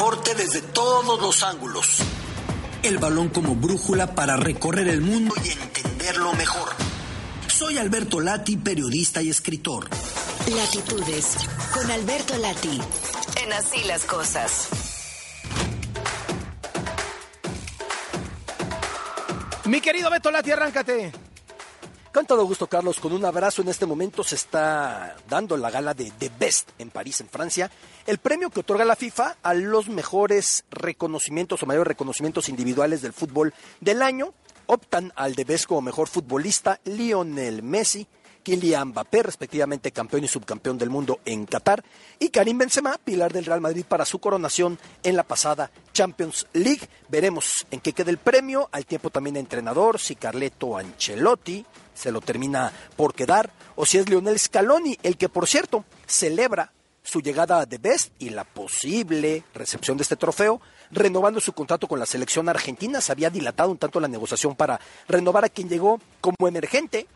deporte 0.00 0.34
desde 0.34 0.62
todos 0.62 1.20
los 1.20 1.42
ángulos. 1.42 1.98
El 2.82 2.96
balón 2.96 3.28
como 3.28 3.54
brújula 3.54 4.14
para 4.14 4.34
recorrer 4.38 4.88
el 4.88 5.02
mundo 5.02 5.34
y 5.44 5.50
entenderlo 5.50 6.32
mejor. 6.32 6.70
Soy 7.48 7.76
Alberto 7.76 8.18
Lati, 8.18 8.56
periodista 8.56 9.20
y 9.20 9.28
escritor. 9.28 9.90
Latitudes, 10.56 11.36
con 11.74 11.90
Alberto 11.90 12.34
Lati, 12.38 12.80
en 13.44 13.52
Así 13.52 13.84
las 13.84 14.06
Cosas. 14.06 14.68
Mi 19.66 19.82
querido 19.82 20.08
Beto 20.08 20.30
Lati, 20.30 20.50
arráncate. 20.50 21.12
Con 22.12 22.26
gusto, 22.44 22.66
Carlos, 22.66 22.98
con 22.98 23.12
un 23.12 23.24
abrazo. 23.24 23.62
En 23.62 23.68
este 23.68 23.86
momento 23.86 24.24
se 24.24 24.34
está 24.34 25.16
dando 25.28 25.56
la 25.56 25.70
gala 25.70 25.94
de 25.94 26.10
The 26.10 26.32
Best 26.40 26.70
en 26.78 26.90
París, 26.90 27.20
en 27.20 27.28
Francia, 27.28 27.70
el 28.04 28.18
premio 28.18 28.50
que 28.50 28.60
otorga 28.60 28.84
la 28.84 28.96
FIFA 28.96 29.36
a 29.42 29.54
los 29.54 29.88
mejores 29.88 30.64
reconocimientos 30.70 31.62
o 31.62 31.66
mayores 31.66 31.86
reconocimientos 31.86 32.48
individuales 32.48 33.00
del 33.00 33.12
fútbol 33.12 33.54
del 33.80 34.02
año. 34.02 34.34
Optan 34.66 35.12
al 35.14 35.36
The 35.36 35.44
Best 35.44 35.66
como 35.66 35.82
mejor 35.82 36.08
futbolista 36.08 36.80
Lionel 36.84 37.62
Messi, 37.62 38.08
Kylian 38.42 38.88
Mbappé, 38.88 39.22
respectivamente 39.22 39.92
campeón 39.92 40.24
y 40.24 40.28
subcampeón 40.28 40.78
del 40.78 40.90
mundo 40.90 41.20
en 41.24 41.46
Qatar, 41.46 41.84
y 42.18 42.30
Karim 42.30 42.58
Benzema, 42.58 42.98
pilar 43.02 43.32
del 43.32 43.44
Real 43.44 43.60
Madrid 43.60 43.84
para 43.88 44.04
su 44.04 44.18
coronación 44.18 44.78
en 45.02 45.16
la 45.16 45.22
pasada 45.22 45.70
Champions 45.92 46.46
League. 46.52 46.88
Veremos 47.08 47.66
en 47.70 47.80
qué 47.80 47.92
queda 47.92 48.10
el 48.10 48.18
premio, 48.18 48.68
al 48.72 48.86
tiempo 48.86 49.10
también 49.10 49.36
entrenador, 49.36 49.98
si 49.98 50.16
Carleto 50.16 50.76
Ancelotti 50.76 51.64
se 51.94 52.10
lo 52.10 52.20
termina 52.20 52.72
por 52.96 53.14
quedar, 53.14 53.50
o 53.76 53.84
si 53.84 53.98
es 53.98 54.08
Lionel 54.08 54.38
Scaloni, 54.38 54.98
el 55.02 55.16
que 55.16 55.28
por 55.28 55.46
cierto 55.46 55.84
celebra 56.06 56.72
su 57.02 57.20
llegada 57.20 57.60
a 57.60 57.66
The 57.66 57.78
Best 57.78 58.12
y 58.18 58.30
la 58.30 58.44
posible 58.44 59.42
recepción 59.54 59.96
de 59.96 60.02
este 60.02 60.16
trofeo, 60.16 60.60
renovando 60.90 61.40
su 61.40 61.52
contrato 61.52 61.88
con 61.88 61.98
la 61.98 62.06
selección 62.06 62.48
argentina. 62.48 63.00
Se 63.00 63.12
había 63.12 63.30
dilatado 63.30 63.70
un 63.70 63.78
tanto 63.78 64.00
la 64.00 64.08
negociación 64.08 64.54
para 64.54 64.80
renovar 65.08 65.44
a 65.44 65.48
quien 65.48 65.68
llegó 65.68 66.00
como 66.20 66.48
emergente, 66.48 67.06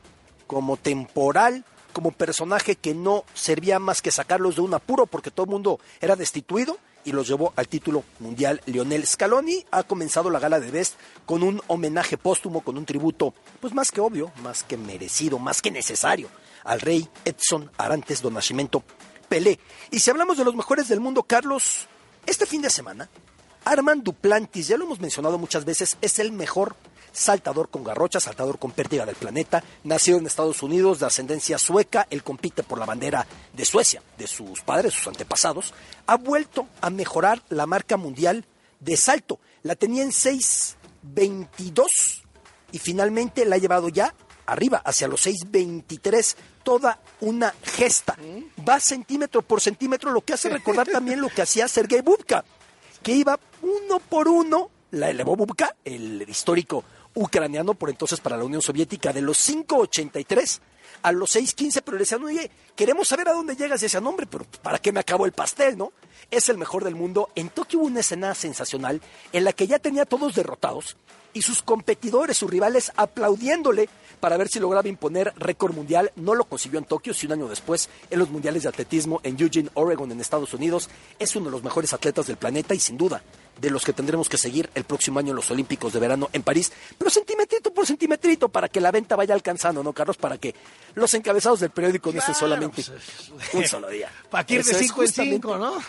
como 0.47 0.77
temporal, 0.77 1.65
como 1.93 2.11
personaje 2.11 2.77
que 2.77 2.95
no 2.95 3.25
servía 3.35 3.79
más 3.79 4.03
que 4.03 4.11
sacarlos 4.11 4.57
de 4.57 4.63
un 4.63 4.75
apuro 4.75 5.07
porque 5.07 5.31
todo 5.31 5.45
el 5.45 5.51
mundo 5.51 5.81
era 6.01 6.17
destituido 6.17 6.79
y 7.05 7.13
los 7.13 7.29
llevó 7.29 7.53
al 7.57 7.69
título 7.69 8.03
mundial. 8.19 8.61
Lionel 8.67 9.07
Scaloni 9.07 9.65
ha 9.71 9.83
comenzado 9.85 10.31
la 10.31 10.41
gala 10.41 10.61
de 10.61 10.71
Best 10.71 10.95
con 11.27 11.43
un 11.43 11.61
homenaje 11.69 12.19
póstumo, 12.19 12.63
con 12.63 12.77
un 12.77 12.87
tributo, 12.87 13.35
pues 13.61 13.75
más 13.75 13.91
que 13.91 14.01
obvio, 14.01 14.33
más 14.43 14.63
que 14.63 14.77
merecido, 14.77 15.39
más 15.39 15.63
que 15.63 15.71
necesario, 15.71 16.29
al 16.65 16.81
rey 16.81 17.09
Edson 17.25 17.71
Arantes 17.79 18.23
do 18.23 18.31
Nascimento 18.31 18.83
Pelé. 19.29 19.59
Y 19.91 20.01
si 20.01 20.11
hablamos 20.11 20.37
de 20.39 20.45
los 20.45 20.55
mejores 20.55 20.89
del 20.89 21.01
mundo, 21.01 21.23
Carlos, 21.23 21.87
este 22.27 22.47
fin 22.47 22.63
de 22.63 22.71
semana, 22.71 23.09
Armand 23.65 24.03
Duplantis, 24.03 24.69
ya 24.69 24.77
lo 24.77 24.85
hemos 24.85 25.01
mencionado 25.01 25.39
muchas 25.39 25.65
veces, 25.65 25.97
es 26.01 26.19
el 26.19 26.33
mejor 26.33 26.77
saltador 27.15 27.71
con 27.71 27.85
garrocha, 27.85 28.21
saltador 28.21 28.59
con 28.59 28.73
pértiga 28.73 29.07
del 29.07 29.15
planeta, 29.15 29.65
nacido 29.85 30.19
en 30.19 30.27
Estados 30.27 30.63
Unidos, 30.63 31.01
de 31.01 31.07
ascendencia 31.07 31.57
sueca, 31.59 32.07
él 32.11 32.23
compite 32.23 32.63
por 32.63 32.79
la 32.79 32.85
bandera 32.85 33.27
de 33.53 33.65
Suecia, 33.65 34.03
de 34.19 34.27
sus 34.27 34.61
padres, 34.61 34.93
sus 34.93 35.07
antepasados, 35.07 35.73
ha 36.07 36.17
vuelto 36.17 36.67
a 36.83 36.91
mejorar 36.91 37.41
la 37.49 37.67
marca 37.67 37.97
mundial 37.97 38.45
de 38.81 38.97
salto. 38.97 39.39
La 39.63 39.77
tenía 39.77 40.03
en 40.03 40.11
6.22 40.11 41.87
y 42.73 42.79
finalmente 42.79 43.47
la 43.47 43.55
ha 43.57 43.59
llevado 43.59 43.89
ya 43.89 44.13
arriba, 44.47 44.83
hacia 44.85 45.09
los 45.09 45.27
6.23, 45.27 46.37
toda 46.63 47.01
una 47.21 47.55
gesta. 47.63 48.19
Va 48.69 48.81
centímetro 48.81 49.43
por 49.43 49.61
centímetro, 49.61 50.11
lo 50.13 50.21
que 50.21 50.35
hace 50.35 50.49
recordar 50.49 50.89
también 50.89 51.21
lo 51.21 51.29
que 51.29 51.43
hacía 51.43 51.69
Sergei 51.69 52.03
Bubka, 52.03 52.45
que 53.03 53.13
iba 53.13 53.39
uno 53.63 54.01
por 54.01 54.29
uno, 54.29 54.71
la 54.91 55.11
elevó 55.11 55.37
Bubka, 55.37 55.77
el 55.85 56.25
histórico 56.29 56.85
ucraniano 57.15 57.75
por 57.75 57.91
entonces 57.91 58.21
para 58.21 58.37
la 58.37 58.45
Unión 58.45 58.63
Soviética 58.63 59.13
de 59.13 59.23
los 59.23 59.39
5.83 59.49 60.61
a 61.03 61.13
los 61.13 61.37
6.15, 61.37 61.83
pero 61.85 61.97
le 61.97 62.03
decían, 62.03 62.25
oye, 62.25 62.51
queremos 62.75 63.09
saber 63.09 63.29
a 63.29 63.33
dónde 63.33 63.57
llegas. 63.57 63.83
Y 63.83 63.87
decía, 63.87 64.01
no, 64.01 64.11
hombre, 64.11 64.27
pero 64.27 64.47
¿para 64.63 64.79
qué 64.79 64.91
me 64.91 65.01
acabo 65.01 65.27
el 65.27 65.33
pastel, 65.33 65.77
no? 65.77 65.93
Es 66.31 66.49
el 66.49 66.57
mejor 66.57 66.83
del 66.83 66.95
mundo. 66.95 67.29
En 67.35 67.51
Tokio 67.51 67.81
hubo 67.81 67.87
una 67.87 68.01
escena 68.01 68.35
sensacional 68.35 69.01
en 69.33 69.45
la 69.45 69.53
que 69.53 69.67
ya 69.67 69.79
tenía 69.79 70.07
todos 70.07 70.35
derrotados 70.35 70.97
y 71.35 71.43
sus 71.43 71.63
competidores, 71.63 72.39
sus 72.39 72.51
rivales, 72.51 72.91
aplaudiéndole 72.97 73.89
para 74.21 74.37
ver 74.39 74.49
si 74.49 74.61
lograba 74.61 74.89
imponer 74.89 75.35
récord 75.37 75.75
mundial. 75.75 76.11
No 76.17 76.35
lo 76.35 76.45
consiguió 76.45 76.79
en 76.79 76.87
Tokio, 76.87 77.13
si 77.13 77.27
un 77.27 77.33
año 77.33 77.49
después, 77.49 77.91
en 78.09 78.19
los 78.19 78.31
mundiales 78.31 78.63
de 78.63 78.71
atletismo 78.71 79.21
en 79.25 79.39
Eugene, 79.39 79.71
Oregon, 79.75 80.11
en 80.11 80.21
Estados 80.21 80.55
Unidos. 80.55 80.89
Es 81.19 81.37
uno 81.37 81.47
de 81.47 81.51
los 81.51 81.65
mejores 81.65 81.93
atletas 81.93 82.27
del 82.27 82.39
planeta 82.39 82.75
y 82.75 82.81
sin 82.81 82.97
duda 82.97 83.23
de 83.61 83.71
los 83.71 83.85
que 83.85 83.93
tendremos 83.93 84.29
que 84.29 84.37
seguir 84.37 84.69
el 84.75 84.85
próximo 84.85 85.19
año 85.19 85.31
en 85.31 85.37
los 85.37 85.51
Olímpicos 85.51 85.93
de 85.93 86.01
verano 86.01 86.29
en 86.33 86.43
París, 86.43 86.73
pero 86.99 87.11
centimetrito 87.11 87.73
por 87.73 87.87
centimetrito 87.87 88.49
para 88.49 88.69
que 88.69 88.81
la 88.81 88.91
venta 88.91 89.17
vaya 89.17 89.35
alcanzando, 89.35 89.83
¿no, 89.83 89.93
Carlos? 89.93 90.17
Para 90.17 90.39
que 90.39 90.55
los 90.95 91.13
encabezados 91.15 91.61
del 91.61 91.71
periódico 91.71 92.13
no 92.13 92.19
estén 92.19 92.35
solamente 92.35 92.83
pues, 92.83 93.31
un 93.55 93.65
solo 93.69 93.89
día. 93.89 94.11
Para 94.31 94.45
que 94.45 94.55
ir 94.55 94.65
de 94.65 94.71
Eso 94.73 94.81
es 94.81 94.87
5 94.89 95.01
en 95.03 95.07
justamente- 95.09 95.35
5, 95.37 95.59
¿no? 95.59 95.83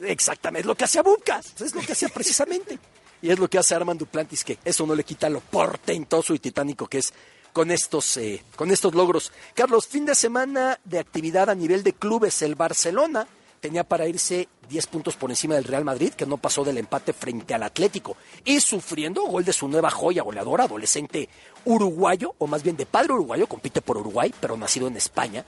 Exactamente, 0.00 0.60
es 0.60 0.66
lo 0.66 0.74
que 0.74 0.84
hacía 0.84 1.02
Bucas, 1.02 1.54
es 1.60 1.74
lo 1.74 1.80
que 1.82 1.92
hacía 1.92 2.08
precisamente. 2.08 2.78
Y 3.20 3.30
es 3.30 3.38
lo 3.38 3.48
que 3.48 3.58
hace 3.58 3.74
Armand 3.74 4.00
Duplantis, 4.00 4.42
que 4.42 4.58
eso 4.64 4.84
no 4.84 4.96
le 4.96 5.04
quita 5.04 5.28
lo 5.28 5.38
portentoso 5.40 6.34
y 6.34 6.40
titánico 6.40 6.88
que 6.88 6.98
es 6.98 7.12
con 7.52 7.70
estos, 7.70 8.16
eh, 8.16 8.42
con 8.56 8.72
estos 8.72 8.94
logros. 8.94 9.30
Carlos, 9.54 9.86
fin 9.86 10.04
de 10.06 10.16
semana 10.16 10.80
de 10.84 10.98
actividad 10.98 11.48
a 11.48 11.54
nivel 11.54 11.84
de 11.84 11.92
clubes. 11.92 12.42
El 12.42 12.56
Barcelona 12.56 13.28
tenía 13.62 13.84
para 13.84 14.08
irse 14.08 14.48
10 14.68 14.86
puntos 14.88 15.16
por 15.16 15.30
encima 15.30 15.54
del 15.54 15.64
Real 15.64 15.84
Madrid, 15.84 16.12
que 16.12 16.26
no 16.26 16.36
pasó 16.36 16.64
del 16.64 16.78
empate 16.78 17.12
frente 17.12 17.54
al 17.54 17.62
Atlético. 17.62 18.16
Y 18.44 18.60
sufriendo 18.60 19.22
gol 19.22 19.44
de 19.44 19.52
su 19.52 19.68
nueva 19.68 19.88
joya 19.88 20.24
goleadora, 20.24 20.64
adolescente 20.64 21.28
uruguayo, 21.64 22.34
o 22.38 22.48
más 22.48 22.64
bien 22.64 22.76
de 22.76 22.86
padre 22.86 23.12
uruguayo, 23.12 23.46
compite 23.46 23.80
por 23.80 23.96
Uruguay, 23.96 24.34
pero 24.40 24.56
nacido 24.56 24.88
en 24.88 24.96
España 24.96 25.46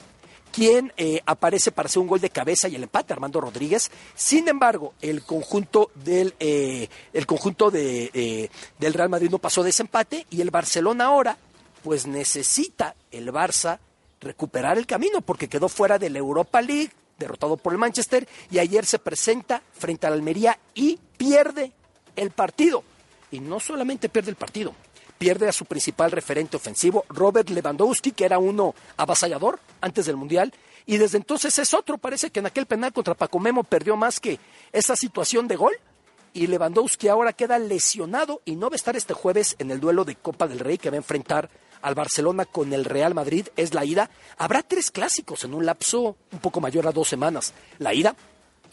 quien 0.52 0.92
eh, 0.96 1.20
aparece 1.26 1.72
para 1.72 1.88
hacer 1.88 2.00
un 2.00 2.06
gol 2.06 2.20
de 2.20 2.30
cabeza 2.30 2.68
y 2.68 2.76
el 2.76 2.84
empate, 2.84 3.12
Armando 3.12 3.40
Rodríguez. 3.40 3.90
Sin 4.14 4.46
embargo, 4.46 4.94
el 5.00 5.24
conjunto 5.24 5.90
del, 5.96 6.36
eh, 6.38 6.88
el 7.12 7.26
conjunto 7.26 7.72
de, 7.72 8.12
eh, 8.14 8.48
del 8.78 8.94
Real 8.94 9.08
Madrid 9.08 9.30
no 9.30 9.40
pasó 9.40 9.64
de 9.64 9.70
ese 9.70 9.82
empate 9.82 10.26
y 10.30 10.40
el 10.40 10.52
Barcelona 10.52 11.06
ahora, 11.06 11.36
pues 11.82 12.06
necesita 12.06 12.94
el 13.10 13.32
Barça 13.32 13.80
recuperar 14.20 14.78
el 14.78 14.86
camino 14.86 15.22
porque 15.22 15.48
quedó 15.48 15.68
fuera 15.68 15.98
de 15.98 16.10
la 16.10 16.20
Europa 16.20 16.62
League, 16.62 16.92
derrotado 17.18 17.56
por 17.56 17.72
el 17.72 17.78
Manchester, 17.78 18.28
y 18.50 18.58
ayer 18.58 18.86
se 18.86 18.98
presenta 18.98 19.62
frente 19.72 20.06
al 20.06 20.14
Almería 20.14 20.58
y 20.74 20.98
pierde 21.16 21.72
el 22.16 22.30
partido. 22.30 22.82
Y 23.30 23.40
no 23.40 23.60
solamente 23.60 24.08
pierde 24.08 24.30
el 24.30 24.36
partido, 24.36 24.74
pierde 25.18 25.48
a 25.48 25.52
su 25.52 25.64
principal 25.64 26.10
referente 26.10 26.56
ofensivo, 26.56 27.04
Robert 27.08 27.48
Lewandowski, 27.50 28.12
que 28.12 28.24
era 28.24 28.38
uno 28.38 28.74
avasallador 28.96 29.58
antes 29.80 30.06
del 30.06 30.16
Mundial, 30.16 30.52
y 30.86 30.98
desde 30.98 31.18
entonces 31.18 31.58
es 31.58 31.74
otro. 31.74 31.98
Parece 31.98 32.30
que 32.30 32.40
en 32.40 32.46
aquel 32.46 32.66
penal 32.66 32.92
contra 32.92 33.14
Paco 33.14 33.38
Memo 33.38 33.64
perdió 33.64 33.96
más 33.96 34.20
que 34.20 34.38
esa 34.72 34.96
situación 34.96 35.48
de 35.48 35.56
gol. 35.56 35.72
Y 36.34 36.48
Lewandowski 36.48 37.06
ahora 37.08 37.32
queda 37.32 37.60
lesionado 37.60 38.42
y 38.44 38.56
no 38.56 38.68
va 38.68 38.74
a 38.74 38.76
estar 38.76 38.96
este 38.96 39.14
jueves 39.14 39.54
en 39.60 39.70
el 39.70 39.78
duelo 39.78 40.04
de 40.04 40.16
Copa 40.16 40.48
del 40.48 40.58
Rey 40.58 40.78
que 40.78 40.90
va 40.90 40.96
a 40.96 40.98
enfrentar 40.98 41.48
al 41.84 41.94
Barcelona 41.94 42.46
con 42.46 42.72
el 42.72 42.84
Real 42.84 43.14
Madrid. 43.14 43.48
Es 43.56 43.74
la 43.74 43.84
ida. 43.84 44.10
Habrá 44.38 44.62
tres 44.62 44.90
clásicos 44.90 45.44
en 45.44 45.54
un 45.54 45.66
lapso 45.66 46.16
un 46.32 46.38
poco 46.40 46.60
mayor 46.60 46.88
a 46.88 46.92
dos 46.92 47.08
semanas. 47.08 47.52
La 47.78 47.94
ida, 47.94 48.16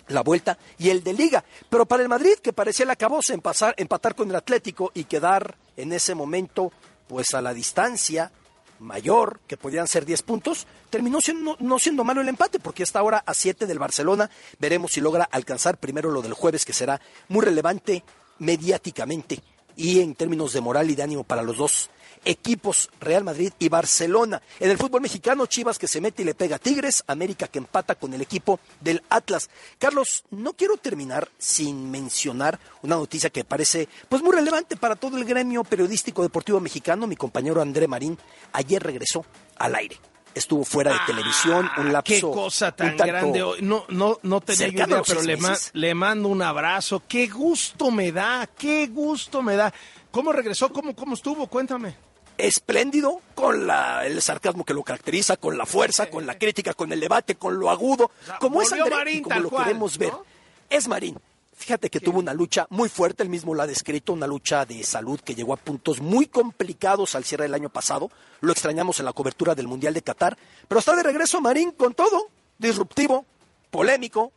la 0.08 0.22
vuelta 0.22 0.58
y 0.80 0.90
el 0.90 1.04
de 1.04 1.14
liga. 1.14 1.44
Pero 1.70 1.86
para 1.86 2.02
el 2.02 2.10
Madrid, 2.10 2.36
que 2.42 2.54
parecía 2.54 2.86
el 2.86 2.90
acabose 2.90 3.34
en 3.34 3.42
pasar, 3.42 3.76
empatar 3.78 4.16
con 4.16 4.30
el 4.30 4.36
Atlético 4.36 4.92
y 4.94 5.04
quedar 5.04 5.56
en 5.76 5.94
ese 5.94 6.16
momento 6.16 6.72
pues 7.08 7.34
a 7.34 7.42
la 7.42 7.54
distancia 7.54 8.32
mayor, 8.80 9.42
que 9.46 9.58
podían 9.58 9.88
ser 9.88 10.06
10 10.06 10.24
puntos, 10.24 10.66
terminó 10.90 11.22
siendo, 11.22 11.56
no 11.60 11.78
siendo 11.78 12.04
malo 12.04 12.22
el 12.22 12.30
empate, 12.30 12.60
porque 12.60 12.82
está 12.82 13.00
ahora 13.00 13.22
a 13.26 13.34
7 13.34 13.68
del 13.68 13.78
Barcelona. 13.78 14.30
Veremos 14.58 14.94
si 14.94 15.02
logra 15.02 15.26
alcanzar 15.26 15.78
primero 15.78 16.10
lo 16.10 16.22
del 16.22 16.34
jueves, 16.34 16.66
que 16.66 16.74
será 16.74 17.00
muy 17.28 17.46
relevante 17.46 18.04
mediáticamente 18.40 19.44
y 19.76 20.00
en 20.02 20.16
términos 20.16 20.54
de 20.54 20.62
moral 20.62 20.90
y 20.90 20.96
de 20.96 21.04
ánimo 21.04 21.24
para 21.24 21.44
los 21.44 21.58
dos 21.58 21.90
equipos 22.24 22.90
Real 23.00 23.24
Madrid 23.24 23.52
y 23.60 23.70
Barcelona. 23.70 24.42
En 24.60 24.70
el 24.70 24.78
fútbol 24.78 25.02
mexicano, 25.02 25.46
Chivas 25.46 25.80
que 25.80 25.88
se 25.88 26.02
mete 26.02 26.22
y 26.22 26.26
le 26.26 26.36
pega 26.36 26.58
a 26.58 26.60
Tigres, 26.60 27.04
América 27.08 27.48
que 27.48 27.60
empata 27.60 27.96
con 27.96 28.14
el 28.14 28.22
equipo 28.22 28.60
del 28.80 29.02
Atlas. 29.10 29.50
Carlos, 29.80 30.24
no 30.30 30.54
quiero 30.54 30.78
terminar 30.78 31.30
sin 31.38 31.90
mencionar 31.90 32.60
una 32.84 32.96
noticia 32.96 33.30
que 33.30 33.44
parece 33.44 33.88
pues 34.10 34.22
muy 34.22 34.34
relevante 34.34 34.78
para 34.78 34.96
todo 34.96 35.18
el 35.18 35.26
gremio 35.26 35.64
periodístico 35.64 36.22
deportivo 36.22 36.60
mexicano. 36.60 37.08
Mi 37.08 37.16
compañero 37.16 37.62
André 37.62 37.88
Marín 37.88 38.18
ayer 38.54 38.82
regresó 38.82 39.26
al 39.58 39.76
aire. 39.76 40.11
Estuvo 40.34 40.64
fuera 40.64 40.94
de 40.94 41.00
televisión 41.08 41.70
un 41.78 41.92
lapso. 41.92 42.14
Ah, 42.14 42.20
Qué 42.20 42.22
cosa 42.22 42.72
tan 42.74 42.96
grande. 42.96 43.44
hoy. 43.44 43.60
No, 43.62 43.84
no, 43.90 44.18
no 44.24 44.40
tenía 44.42 44.68
idea, 44.70 45.02
pero 45.06 45.22
le, 45.22 45.36
ma- 45.38 45.58
le 45.74 45.94
mando 45.94 46.30
un 46.30 46.42
abrazo. 46.42 47.04
Qué 47.08 47.28
gusto 47.28 47.92
me 47.92 48.12
da, 48.14 48.48
qué 48.58 48.88
gusto 48.88 49.42
me 49.42 49.56
da. 49.58 49.74
¿Cómo 50.10 50.32
regresó? 50.32 50.72
¿Cómo, 50.72 50.96
cómo 50.96 51.16
estuvo? 51.16 51.48
Cuéntame. 51.48 51.96
espléndido, 52.38 53.22
con 53.36 53.68
la, 53.68 54.06
el 54.06 54.22
sarcasmo 54.22 54.64
que 54.66 54.74
lo 54.74 54.84
caracteriza, 54.84 55.38
con 55.38 55.58
la 55.58 55.66
fuerza, 55.66 56.10
con 56.10 56.26
la 56.26 56.38
crítica, 56.38 56.74
con 56.74 56.92
el 56.92 57.00
debate, 57.00 57.36
con 57.36 57.60
lo 57.60 57.70
agudo, 57.70 58.10
sea, 58.26 58.38
como 58.40 58.62
es 58.62 58.72
André 58.72 58.90
Marín 58.90 59.18
y 59.20 59.22
como 59.22 59.40
lo 59.42 59.50
cual, 59.50 59.66
queremos 59.66 59.98
ver. 59.98 60.12
¿no? 60.12 60.26
Es 60.70 60.88
Marín. 60.88 61.20
Fíjate 61.62 61.92
que 61.92 62.00
tuvo 62.00 62.18
una 62.18 62.34
lucha 62.34 62.66
muy 62.72 62.90
fuerte, 62.90 63.22
él 63.22 63.30
mismo 63.30 63.54
lo 63.54 63.62
ha 63.62 63.68
descrito, 63.68 64.14
una 64.14 64.26
lucha 64.26 64.66
de 64.66 64.84
salud 64.84 65.20
que 65.20 65.36
llegó 65.36 65.54
a 65.54 65.58
puntos 65.58 66.02
muy 66.02 66.26
complicados 66.26 67.14
al 67.14 67.24
cierre 67.24 67.44
del 67.44 67.54
año 67.54 67.70
pasado. 67.70 68.10
Lo 68.40 68.52
extrañamos 68.52 68.98
en 68.98 69.06
la 69.06 69.14
cobertura 69.14 69.54
del 69.54 69.68
Mundial 69.68 69.94
de 69.94 70.02
Qatar, 70.02 70.40
pero 70.68 70.80
está 70.80 70.96
de 70.96 71.04
regreso 71.04 71.40
Marín 71.40 71.70
con 71.70 71.94
todo, 71.94 72.30
disruptivo, 72.58 73.28
polémico, 73.70 74.32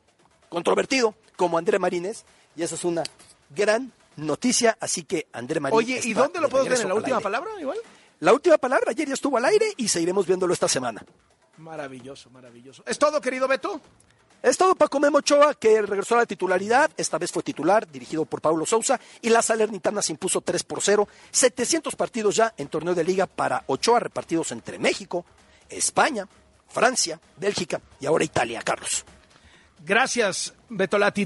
controvertido, 0.51 1.15
como 1.35 1.57
André 1.57 1.79
Marínez, 1.79 2.27
y 2.57 2.63
esa 2.63 2.75
es 2.75 2.85
una 2.85 3.03
gran 3.49 3.91
noticia, 4.17 4.77
así 4.79 5.05
que 5.05 5.27
André 5.33 5.61
Marín. 5.61 5.79
Oye, 5.79 6.01
¿y 6.05 6.13
dónde 6.13 6.41
lo 6.41 6.51
puedo 6.51 6.65
ver? 6.65 6.79
¿En 6.79 6.89
la 6.89 6.95
última 6.95 7.21
palabra 7.21 7.53
igual? 7.59 7.79
La 8.21 8.35
última 8.35 8.59
palabra, 8.59 8.91
ayer 8.91 9.09
ya 9.09 9.15
estuvo 9.15 9.39
al 9.39 9.47
aire 9.47 9.73
y 9.79 9.89
seguiremos 9.89 10.27
viéndolo 10.27 10.53
esta 10.53 10.69
semana. 10.69 11.03
Maravilloso, 11.57 12.29
maravilloso. 12.29 12.83
¿Es 12.87 12.99
todo, 12.99 13.19
querido 13.23 13.49
Beto? 13.49 13.81
Es 14.45 14.59
todo 14.59 14.75
Paco 14.75 15.01
Memo 15.01 15.19
Ochoa, 15.19 15.55
que 15.55 15.81
regresó 15.81 16.17
a 16.17 16.19
la 16.19 16.27
titularidad. 16.27 16.91
Esta 16.99 17.17
vez 17.17 17.33
fue 17.33 17.43
titular, 17.43 17.91
dirigido 17.91 18.27
por 18.27 18.43
Pablo 18.43 18.67
Sousa. 18.67 19.01
Y 19.23 19.31
la 19.31 19.41
Salernitana 19.41 20.03
se 20.03 20.13
impuso 20.13 20.43
3 20.43 20.63
por 20.65 20.83
0. 20.83 21.09
700 21.31 21.97
partidos 21.97 22.37
ya 22.37 22.53
en 22.59 22.69
torneo 22.69 22.95
de 22.95 23.05
liga 23.05 23.27
para 23.27 23.65
Ochoa, 23.69 24.01
repartidos 24.01 24.53
entre 24.53 24.79
México, 24.79 25.25
España, 25.71 26.29
Francia, 26.69 27.19
Bélgica 27.39 27.81
y 27.99 28.05
ahora 28.05 28.23
Italia, 28.23 28.61
Carlos. 28.63 29.07
Gracias, 29.83 30.53
Betolati. 30.69 31.23